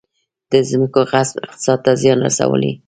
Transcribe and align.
د 0.51 0.53
ځمکو 0.69 1.01
غصب 1.11 1.35
اقتصاد 1.45 1.79
ته 1.85 1.91
زیان 2.01 2.17
رسولی؟ 2.25 2.71